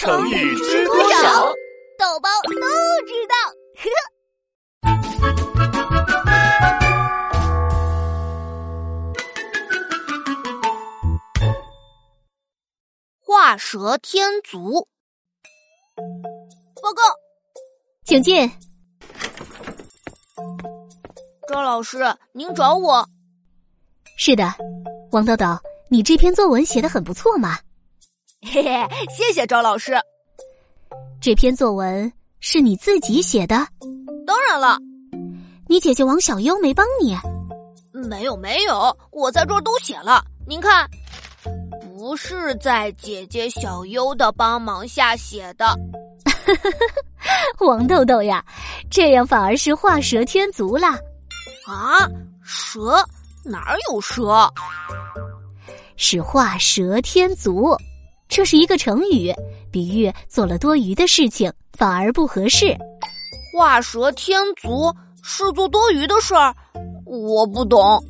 [0.00, 1.52] 成语知多少？
[1.98, 2.54] 豆包都
[3.06, 3.34] 知道。
[13.18, 14.88] 画蛇添足。
[16.82, 17.02] 报告，
[18.06, 18.50] 请进。
[21.46, 23.06] 赵老师，您找我？
[24.16, 24.54] 是的，
[25.12, 25.44] 王豆豆，
[25.90, 27.58] 你这篇作文写的很不错嘛。
[28.42, 29.92] 嘿嘿，谢谢赵老师。
[31.20, 33.54] 这篇作文是你自己写的？
[34.26, 34.78] 当然了。
[35.68, 37.14] 你姐姐王小优没帮你？
[37.92, 40.24] 没有没有，我在这儿都写了。
[40.48, 40.88] 您看，
[41.98, 45.78] 不是在姐姐小优的帮忙下写的。
[47.60, 48.42] 王豆豆呀，
[48.90, 50.98] 这样反而是画蛇添足啦。
[51.66, 52.08] 啊，
[52.42, 53.06] 蛇
[53.44, 54.50] 哪儿有蛇？
[55.96, 57.76] 是画蛇添足，
[58.30, 59.34] 这是一个成语，
[59.72, 62.74] 比喻做了多余的事情，反而不合适。
[63.52, 66.54] 画蛇添足是做多余的事儿，
[67.04, 68.02] 我不懂。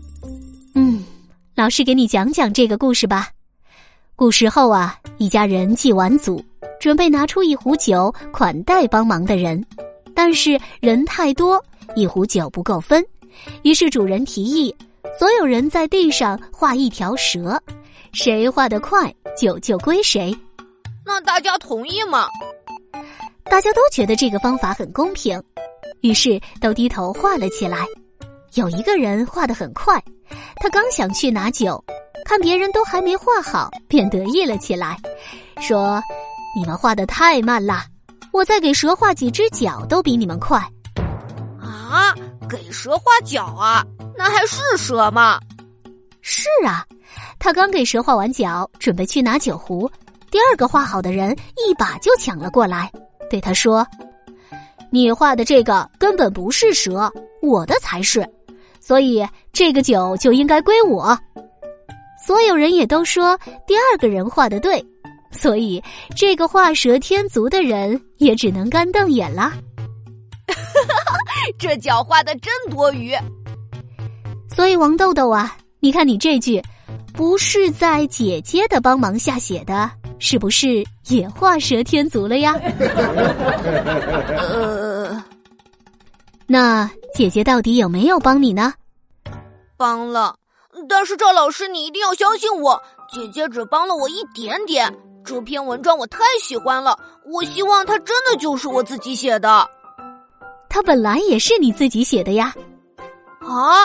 [0.74, 1.02] 嗯，
[1.56, 3.30] 老师给你讲讲这个故事吧。
[4.14, 6.44] 古时候啊，一家人祭完祖，
[6.78, 9.64] 准备拿出一壶酒款待帮忙的人，
[10.14, 11.58] 但是人太多，
[11.96, 13.02] 一壶酒不够分。
[13.62, 14.74] 于是主人提议，
[15.18, 17.58] 所有人在地上画一条蛇，
[18.12, 20.36] 谁画得快，酒就归谁。
[21.04, 22.28] 那大家同意吗？
[23.44, 25.42] 大家都觉得这个方法很公平，
[26.02, 27.84] 于是都低头画了起来。
[28.54, 30.02] 有一个人画得很快，
[30.56, 31.82] 他刚想去拿酒，
[32.24, 34.96] 看别人都还没画好，便得意了起来，
[35.60, 36.02] 说
[36.56, 37.84] ：“你们画得太慢了，
[38.32, 40.58] 我再给蛇画几只脚都比你们快。”
[41.60, 42.14] 啊！
[42.48, 43.84] 给蛇画脚啊？
[44.16, 45.40] 那还是蛇吗？
[46.20, 46.84] 是啊，
[47.40, 49.90] 他刚给蛇画完脚，准备去拿酒壶，
[50.30, 52.92] 第二个画好的人一把就抢了过来，
[53.30, 53.84] 对他说
[54.92, 58.28] ：“你画的这个根本不是蛇，我的才是，
[58.78, 61.18] 所以这个酒就应该归我。”
[62.26, 63.36] 所有人也都说
[63.66, 64.84] 第二个人画的对，
[65.32, 65.82] 所以
[66.14, 69.54] 这个画蛇添足的人也只能干瞪眼了。
[71.58, 73.16] 这脚画的真多余，
[74.54, 76.62] 所以王豆豆啊，你看你这句，
[77.20, 82.54] 不是在姐姐的帮忙下写的，是不是也画蛇添足了呀？
[84.38, 85.22] 呃，
[86.46, 88.72] 那姐姐到底有没有帮你呢？
[89.76, 90.34] 帮了，
[90.88, 92.82] 但是赵老师，你一定要相信我，
[93.12, 94.90] 姐姐只帮了我一点点。
[95.22, 99.68] 这篇文章我太喜欢了，我希望它真的就是我自己写的。
[100.70, 102.54] 它本来也是你自己写的呀，
[103.40, 103.84] 啊，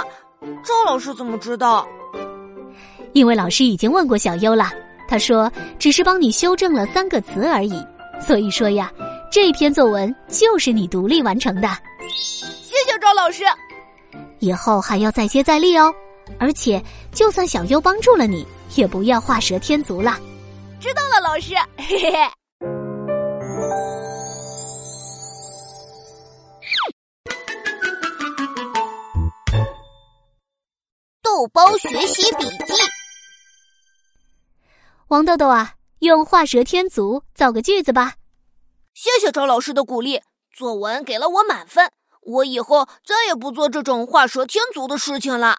[0.64, 1.86] 赵老师怎么知道？
[3.16, 4.70] 因为老师已经问过小优了，
[5.08, 5.50] 他说
[5.80, 7.82] 只是帮你修正了三个词而已，
[8.20, 8.92] 所以说呀，
[9.32, 11.70] 这篇作文就是你独立完成的。
[12.10, 13.46] 谢谢赵老师，
[14.40, 15.94] 以后还要再接再厉哦，
[16.38, 16.84] 而且
[17.14, 20.20] 就算小优帮助了你，也不要画蛇添足了。
[20.82, 22.20] 知道了，老师，嘿嘿。
[31.24, 32.74] 豆包学习笔记，
[35.10, 38.16] 王豆豆啊，用画蛇添足造个句子吧。
[38.96, 40.22] 谢谢张老师的鼓励，
[40.52, 41.92] 作文给了我满分，
[42.24, 45.58] 我以后再也不做这种画蛇添足的事情了。